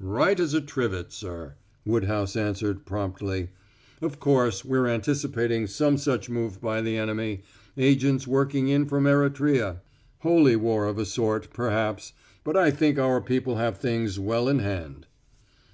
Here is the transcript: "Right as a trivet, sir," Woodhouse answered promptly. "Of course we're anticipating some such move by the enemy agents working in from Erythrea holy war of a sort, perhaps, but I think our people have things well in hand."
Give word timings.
"Right 0.00 0.38
as 0.38 0.52
a 0.52 0.60
trivet, 0.60 1.14
sir," 1.14 1.54
Woodhouse 1.86 2.36
answered 2.36 2.84
promptly. 2.84 3.48
"Of 4.02 4.20
course 4.20 4.62
we're 4.62 4.86
anticipating 4.86 5.66
some 5.66 5.96
such 5.96 6.28
move 6.28 6.60
by 6.60 6.82
the 6.82 6.98
enemy 6.98 7.40
agents 7.74 8.26
working 8.26 8.68
in 8.68 8.84
from 8.84 9.04
Erythrea 9.06 9.80
holy 10.18 10.56
war 10.56 10.84
of 10.84 10.98
a 10.98 11.06
sort, 11.06 11.48
perhaps, 11.54 12.12
but 12.44 12.54
I 12.54 12.70
think 12.70 12.98
our 12.98 13.22
people 13.22 13.56
have 13.56 13.78
things 13.78 14.18
well 14.20 14.46
in 14.46 14.58
hand." 14.58 15.06